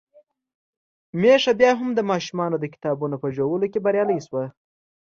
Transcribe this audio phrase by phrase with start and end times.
[1.21, 4.43] ميښه بيا هم د ماشومانو د کتابونو په ژولو کې بريالۍ شوه.